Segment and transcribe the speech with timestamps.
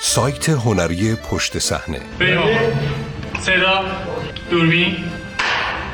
[0.00, 2.00] سایت هنری پشت صحنه.
[3.40, 3.84] صدا
[4.50, 4.96] دوربین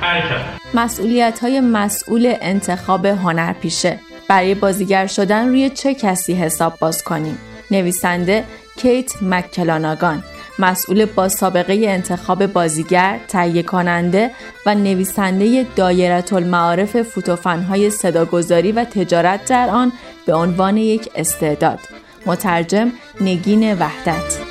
[0.00, 0.44] حرکت.
[0.74, 7.38] مسئولیت های مسئول انتخاب هنرپیشه برای بازیگر شدن روی چه کسی حساب باز کنیم؟
[7.70, 8.44] نویسنده
[8.76, 10.22] کیت مکلاناگان
[10.58, 14.30] مسئول با سابقه انتخاب بازیگر، تهیه کننده
[14.66, 19.92] و نویسنده دایره المعارف فوتوفنهای صداگذاری و تجارت در آن
[20.26, 21.78] به عنوان یک استعداد.
[22.26, 24.47] مترجم نگین وحدت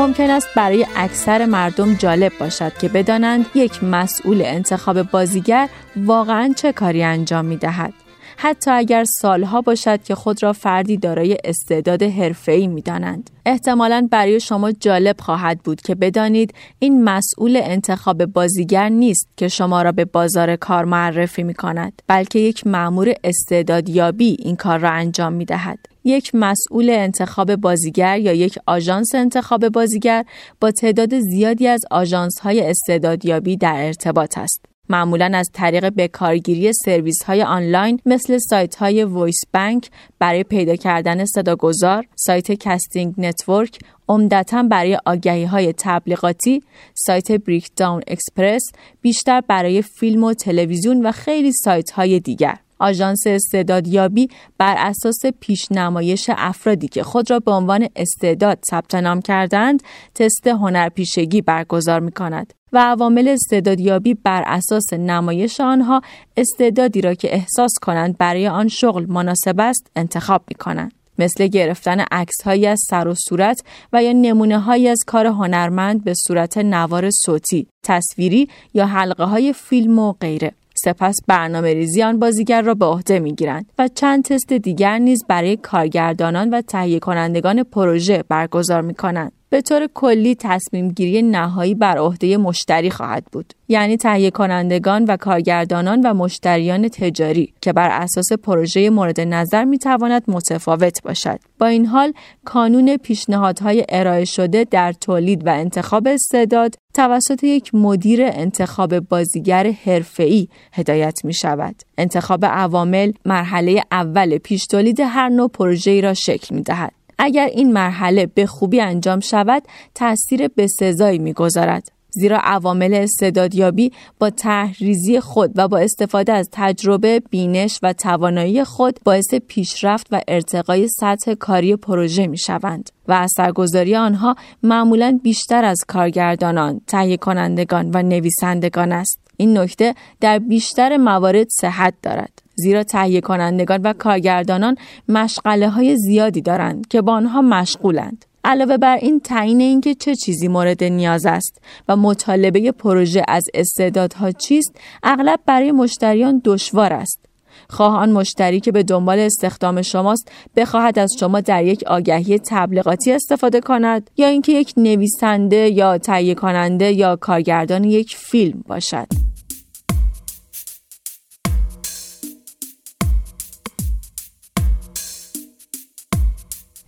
[0.00, 6.72] ممکن است برای اکثر مردم جالب باشد که بدانند یک مسئول انتخاب بازیگر واقعا چه
[6.72, 7.92] کاری انجام می دهد.
[8.36, 13.30] حتی اگر سالها باشد که خود را فردی دارای استعداد حرفه‌ای می‌دانند.
[13.46, 19.82] احتمالاً برای شما جالب خواهد بود که بدانید این مسئول انتخاب بازیگر نیست که شما
[19.82, 25.32] را به بازار کار معرفی می کند بلکه یک مأمور استعدادیابی این کار را انجام
[25.32, 25.89] می دهد.
[26.04, 30.24] یک مسئول انتخاب بازیگر یا یک آژانس انتخاب بازیگر
[30.60, 34.64] با تعداد زیادی از آژانس های استعدادیابی در ارتباط است.
[34.90, 41.24] معمولا از طریق بکارگیری سرویس های آنلاین مثل سایت های Voice Bank برای پیدا کردن
[41.24, 43.78] صداگذار، سایت Casting Network،
[44.08, 46.62] عمدتا برای آگهی های تبلیغاتی،
[46.94, 48.62] سایت Breakdown Express،
[49.02, 52.58] بیشتر برای فیلم و تلویزیون و خیلی سایت های دیگر.
[52.80, 54.28] آژانس استعدادیابی
[54.58, 59.82] بر اساس پیشنمایش افرادی که خود را به عنوان استعداد ثبت نام کردند
[60.14, 66.00] تست هنرپیشگی برگزار می کند و عوامل استعدادیابی بر اساس نمایش آنها
[66.36, 70.92] استعدادی را که احساس کنند برای آن شغل مناسب است انتخاب می کنند.
[71.18, 76.14] مثل گرفتن عکس از سر و صورت و یا نمونه هایی از کار هنرمند به
[76.14, 80.52] صورت نوار صوتی، تصویری یا حلقه های فیلم و غیره.
[80.84, 85.24] سپس برنامه ریزی آن بازیگر را به عهده می گیرند و چند تست دیگر نیز
[85.28, 89.32] برای کارگردانان و تهیه کنندگان پروژه برگزار می کنند.
[89.50, 95.16] به طور کلی تصمیم گیری نهایی بر عهده مشتری خواهد بود یعنی تهیه کنندگان و
[95.16, 101.66] کارگردانان و مشتریان تجاری که بر اساس پروژه مورد نظر می تواند متفاوت باشد با
[101.66, 102.12] این حال
[102.44, 110.48] کانون پیشنهادهای ارائه شده در تولید و انتخاب استعداد توسط یک مدیر انتخاب بازیگر حرفه‌ای
[110.72, 111.74] هدایت می شود.
[111.98, 116.92] انتخاب عوامل مرحله اول پیش تولید هر نوع پروژه‌ای را شکل می دهد.
[117.22, 119.62] اگر این مرحله به خوبی انجام شود
[119.94, 127.78] تاثیر بسزایی می‌گذارد زیرا عوامل استعدادیابی با تحریزی خود و با استفاده از تجربه، بینش
[127.82, 134.36] و توانایی خود باعث پیشرفت و ارتقای سطح کاری پروژه می شوند و اثرگذاری آنها
[134.62, 139.20] معمولا بیشتر از کارگردانان، تهیه کنندگان و نویسندگان است.
[139.36, 142.42] این نکته در بیشتر موارد صحت دارد.
[142.62, 144.76] زیرا تهیه کنندگان و کارگردانان
[145.08, 148.24] مشغله های زیادی دارند که با آنها مشغولند.
[148.44, 154.32] علاوه بر این تعیین اینکه چه چیزی مورد نیاز است و مطالبه پروژه از استعدادها
[154.32, 157.20] چیست اغلب برای مشتریان دشوار است
[157.68, 163.12] خواه آن مشتری که به دنبال استخدام شماست بخواهد از شما در یک آگهی تبلیغاتی
[163.12, 169.06] استفاده کند یا اینکه یک نویسنده یا تهیه کننده یا کارگردان یک فیلم باشد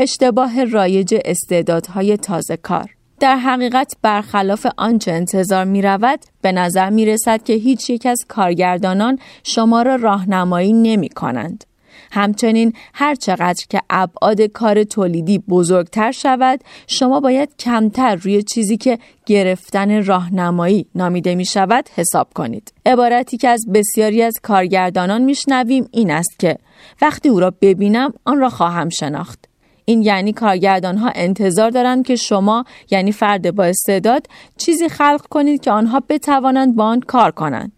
[0.00, 7.06] اشتباه رایج استعدادهای تازه کار در حقیقت برخلاف آنچه انتظار می رود به نظر می
[7.06, 11.64] رسد که هیچ یک از کارگردانان شما را راهنمایی نمی کنند.
[12.12, 18.98] همچنین هر چقدر که ابعاد کار تولیدی بزرگتر شود شما باید کمتر روی چیزی که
[19.26, 22.72] گرفتن راهنمایی نامیده می شود حساب کنید.
[22.86, 26.58] عبارتی که از بسیاری از کارگردانان میشنویم این است که
[27.02, 29.47] وقتی او را ببینم آن را خواهم شناخت.
[29.88, 34.26] این یعنی کارگردان ها انتظار دارند که شما یعنی فرد با استعداد
[34.56, 37.72] چیزی خلق کنید که آنها بتوانند با آن کار کنند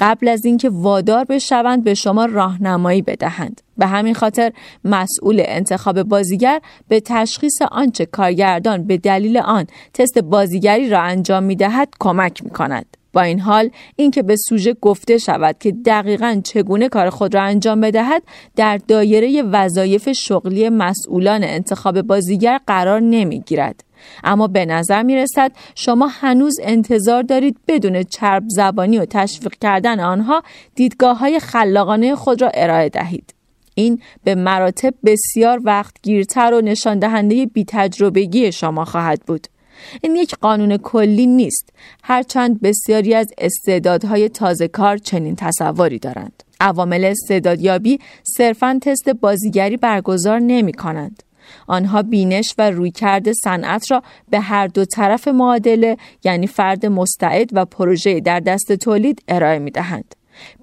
[0.00, 4.52] قبل از اینکه وادار بشوند به شما راهنمایی بدهند به همین خاطر
[4.84, 11.56] مسئول انتخاب بازیگر به تشخیص آنچه کارگردان به دلیل آن تست بازیگری را انجام می
[11.56, 12.96] دهد کمک می کند.
[13.12, 17.80] با این حال اینکه به سوژه گفته شود که دقیقا چگونه کار خود را انجام
[17.80, 18.22] بدهد
[18.56, 23.84] در دایره وظایف شغلی مسئولان انتخاب بازیگر قرار نمی گیرد.
[24.24, 30.00] اما به نظر می رسد شما هنوز انتظار دارید بدون چرب زبانی و تشویق کردن
[30.00, 30.42] آنها
[30.74, 33.34] دیدگاه های خلاقانه خود را ارائه دهید.
[33.74, 39.46] این به مراتب بسیار وقتگیرتر و نشان دهنده بی تجربگی شما خواهد بود.
[40.02, 41.72] این یک قانون کلی نیست
[42.02, 46.42] هرچند بسیاری از استعدادهای تازه کار چنین تصوری دارند.
[46.60, 51.22] عوامل استعدادیابی صرفا تست بازیگری برگزار نمی کنند.
[51.66, 57.64] آنها بینش و رویکرد صنعت را به هر دو طرف معادله یعنی فرد مستعد و
[57.64, 60.14] پروژه در دست تولید ارائه می دهند.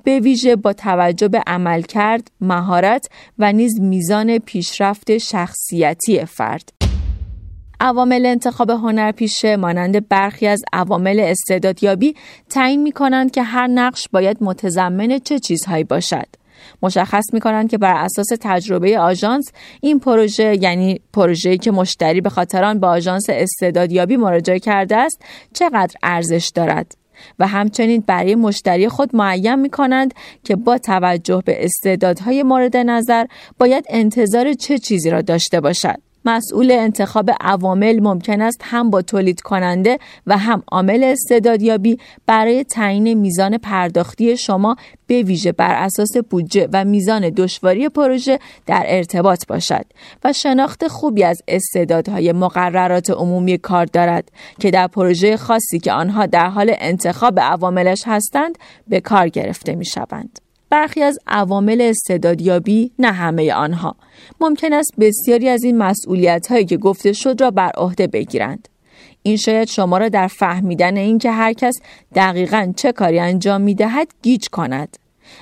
[0.03, 3.09] به ویژه با توجه به عملکرد، مهارت
[3.39, 6.76] و نیز میزان پیشرفت شخصیتی فرد.
[7.79, 12.15] عوامل انتخاب هنرپیشه مانند برخی از عوامل استعدادیابی
[12.49, 16.27] تعیین می کنند که هر نقش باید متضمن چه چیزهایی باشد.
[16.81, 19.51] مشخص می کنند که بر اساس تجربه آژانس
[19.81, 25.21] این پروژه یعنی پروژه‌ای که مشتری به خاطر آن به آژانس استعدادیابی مراجعه کرده است
[25.53, 26.97] چقدر ارزش دارد
[27.39, 30.13] و همچنین برای مشتری خود معین می کنند
[30.43, 33.25] که با توجه به استعدادهای مورد نظر
[33.59, 36.06] باید انتظار چه چیزی را داشته باشد.
[36.27, 39.97] مسئول انتخاب عوامل ممکن است هم با تولید کننده
[40.27, 44.75] و هم عامل استعدادیابی برای تعیین میزان پرداختی شما
[45.07, 49.85] به ویژه بر اساس بودجه و میزان دشواری پروژه در ارتباط باشد
[50.23, 56.25] و شناخت خوبی از استعدادهای مقررات عمومی کار دارد که در پروژه خاصی که آنها
[56.25, 58.57] در حال انتخاب عواملش هستند
[58.87, 60.46] به کار گرفته می شوند.
[60.69, 63.95] برخی از عوامل استعدادیابی نه همه آنها.
[64.41, 68.67] ممکن است بسیاری از این مسئولیت هایی که گفته شد را بر عهده بگیرند.
[69.23, 71.73] این شاید شما را در فهمیدن اینکه هر کس
[72.15, 74.97] دقیقا چه کاری انجام می دهد گیج کند.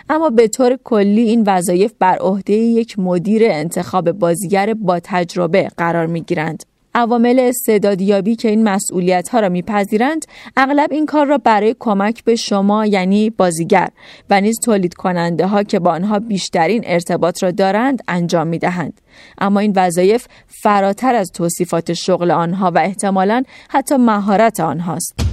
[0.10, 6.06] اما به طور کلی این وظایف بر عهده یک مدیر انتخاب بازیگر با تجربه قرار
[6.06, 6.64] می گیرند
[6.96, 10.26] عوامل استعدادیابی که این مسئولیت ها را میپذیرند
[10.58, 13.90] اغلب این کار را برای کمک به شما یعنی بازیگر
[14.30, 19.02] و نیز تولید کننده ها که با آنها بیشترین ارتباط را دارند انجام می دهند.
[19.38, 25.25] اما این وظایف فراتر از توصیفات شغل آنها و احتمالا حتی مهارت آنهاست.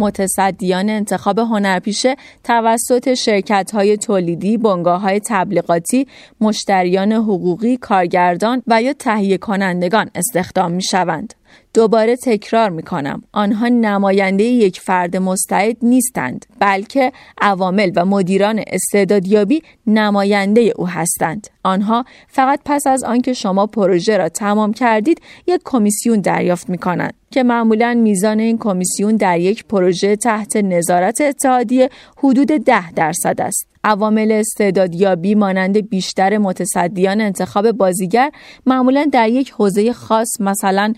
[0.00, 6.06] متصدیان انتخاب هنرپیشه توسط شرکت های تولیدی، بنگاه های تبلیغاتی،
[6.40, 11.34] مشتریان حقوقی، کارگردان و یا تهیه کنندگان استخدام می شوند.
[11.74, 19.62] دوباره تکرار می کنم آنها نماینده یک فرد مستعد نیستند بلکه عوامل و مدیران استعدادیابی
[19.86, 21.46] نماینده او هستند.
[21.64, 27.14] آنها فقط پس از آنکه شما پروژه را تمام کردید یک کمیسیون دریافت می کنند
[27.30, 33.70] که معمولا میزان این کمیسیون در یک پروژه تحت نظارت اتحادیه حدود ده درصد است.
[33.84, 38.30] عوامل استعدادیابی مانند بیشتر متصدیان انتخاب بازیگر
[38.66, 40.94] معمولا در یک حوزه خاص مثلا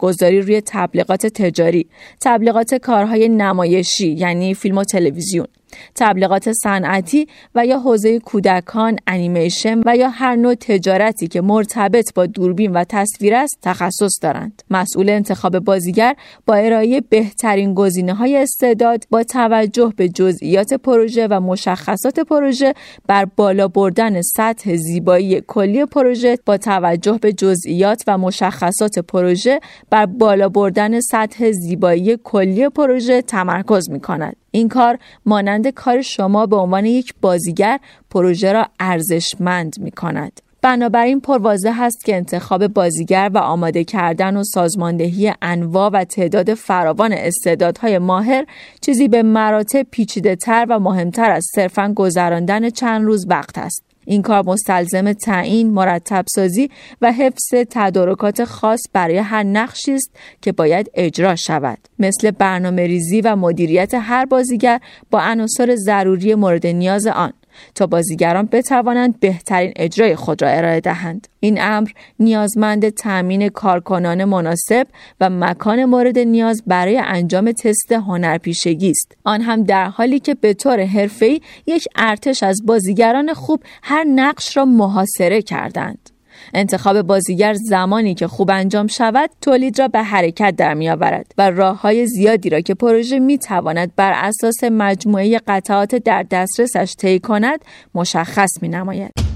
[0.00, 1.86] صداگذاری روی تبلیغات تجاری
[2.20, 5.46] تبلیغات کارهای نمایشی یعنی فیلم و تلویزیون.
[5.94, 12.26] تبلیغات صنعتی و یا حوزه کودکان، انیمیشن و یا هر نوع تجارتی که مرتبط با
[12.26, 14.62] دوربین و تصویر است تخصص دارند.
[14.70, 21.40] مسئول انتخاب بازیگر با ارائه بهترین گزینه های استعداد با توجه به جزئیات پروژه و
[21.40, 22.74] مشخصات پروژه
[23.06, 30.06] بر بالا بردن سطح زیبایی کلی پروژه با توجه به جزئیات و مشخصات پروژه بر
[30.06, 34.36] بالا بردن سطح زیبایی کلی پروژه تمرکز می کند.
[34.50, 37.80] این کار مانند کار شما به عنوان یک بازیگر
[38.10, 40.40] پروژه را ارزشمند می کند.
[40.62, 47.12] بنابراین پروازه هست که انتخاب بازیگر و آماده کردن و سازماندهی انواع و تعداد فراوان
[47.12, 48.46] استعدادهای ماهر
[48.80, 53.89] چیزی به مراتب پیچیده تر و مهمتر از صرفا گذراندن چند روز وقت است.
[54.04, 60.10] این کار مستلزم تعیین، مرتب سازی و حفظ تدارکات خاص برای هر نقشی است
[60.42, 61.78] که باید اجرا شود.
[61.98, 64.80] مثل برنامه ریزی و مدیریت هر بازیگر
[65.10, 67.32] با عناصر ضروری مورد نیاز آن.
[67.74, 71.28] تا بازیگران بتوانند بهترین اجرای خود را ارائه دهند.
[71.40, 74.86] این امر نیازمند تأمین کارکنان مناسب
[75.20, 79.16] و مکان مورد نیاز برای انجام تست هنرپیشگی است.
[79.24, 84.56] آن هم در حالی که به طور حرفه‌ای یک ارتش از بازیگران خوب هر نقش
[84.56, 86.10] را محاصره کردند.
[86.54, 91.50] انتخاب بازیگر زمانی که خوب انجام شود تولید را به حرکت در می آورد و
[91.50, 97.18] راه های زیادی را که پروژه می تواند بر اساس مجموعه قطعات در دسترسش طی
[97.18, 97.60] کند
[97.94, 99.29] مشخص می نماید.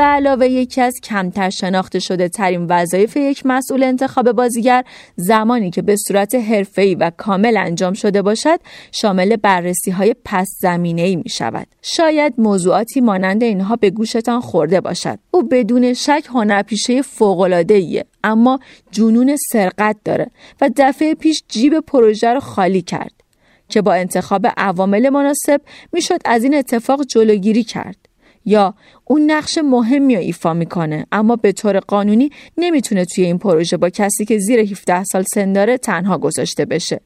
[0.00, 4.84] به علاوه یکی از کمتر شناخته شده ترین وظایف یک مسئول انتخاب بازیگر
[5.16, 8.60] زمانی که به صورت حرفه‌ای و کامل انجام شده باشد
[8.92, 11.66] شامل بررسی های پس زمینه ای می شود.
[11.82, 15.18] شاید موضوعاتی مانند اینها به گوشتان خورده باشد.
[15.30, 18.58] او بدون شک هنرپیشه فوق‌العاده‌ایه اما
[18.90, 20.30] جنون سرقت داره
[20.60, 23.12] و دفعه پیش جیب پروژه رو خالی کرد.
[23.68, 25.60] که با انتخاب عوامل مناسب
[25.92, 28.09] می‌شد از این اتفاق جلوگیری کرد
[28.44, 31.06] یا اون نقش مهمی رو ایفا می‌کنه.
[31.12, 35.52] اما به طور قانونی نمی‌تونه توی این پروژه با کسی که زیر 17 سال سن
[35.52, 37.00] داره تنها گذاشته بشه.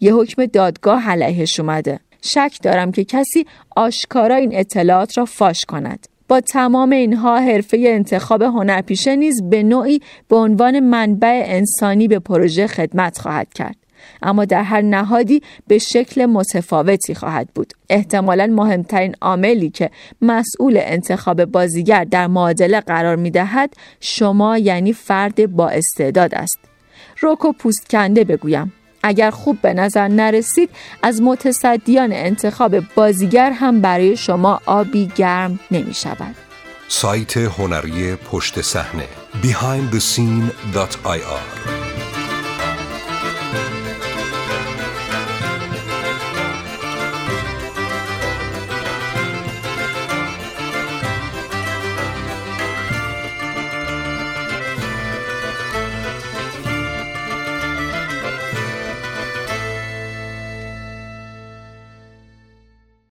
[0.00, 2.00] یه حکم دادگاه علیهش اومده.
[2.22, 6.06] شک دارم که کسی آشکارا این اطلاعات را فاش کند.
[6.28, 12.66] با تمام اینها حرفه انتخاب هنرپیشه نیز به نوعی به عنوان منبع انسانی به پروژه
[12.66, 13.76] خدمت خواهد کرد.
[14.22, 17.72] اما در هر نهادی به شکل متفاوتی خواهد بود.
[17.90, 19.90] احتمالا مهمترین عاملی که
[20.22, 26.58] مسئول انتخاب بازیگر در معادله قرار می دهد شما یعنی فرد با استعداد است.
[27.20, 28.72] روکو پوست کنده بگویم.
[29.02, 30.70] اگر خوب به نظر نرسید
[31.02, 36.34] از متصدیان انتخاب بازیگر هم برای شما آبی گرم نمی شود.
[36.88, 39.08] سایت هنری پشت صحنه
[39.42, 41.99] behindthescene.ir